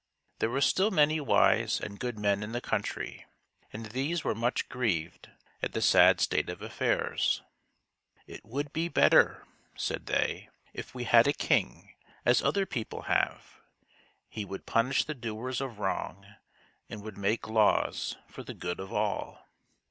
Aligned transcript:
There 0.39 0.49
were 0.49 0.61
still 0.61 0.89
many 0.89 1.21
wise 1.21 1.79
and 1.79 1.99
good 1.99 2.17
men 2.17 2.41
in 2.41 2.53
the 2.53 2.59
country, 2.59 3.27
and 3.71 3.85
these 3.85 4.23
were 4.23 4.33
much 4.33 4.67
grieved 4.67 5.29
at 5.61 5.73
the 5.73 5.79
sad 5.81 6.19
state 6.19 6.49
of 6.49 6.59
affairs." 6.63 7.43
It 8.35 8.43
would 8.43 8.73
be 8.73 8.87
better," 8.87 9.45
said 9.75 10.07
they," 10.07 10.49
if 10.73 10.95
we 10.95 11.03
had 11.03 11.27
a 11.27 11.33
king 11.33 11.93
as 12.25 12.41
other 12.41 12.65
people 12.65 13.03
have. 13.03 13.61
He 14.27 14.43
would 14.43 14.65
punish 14.65 15.03
the 15.03 15.13
doers 15.13 15.61
of 15.61 15.77
wrong, 15.77 16.25
and 16.89 17.03
would 17.03 17.15
make 17.19 17.47
laws 17.47 18.17
for 18.27 18.41
the 18.41 18.55
good 18.55 18.79
of 18.79 18.91
all." 18.91 19.45